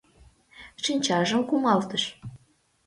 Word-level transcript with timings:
Шинчажым 0.83 1.41
кумалтыш. 1.49 2.03